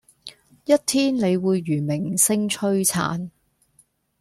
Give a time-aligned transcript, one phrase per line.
[0.65, 3.29] 一天你會如明星璀璨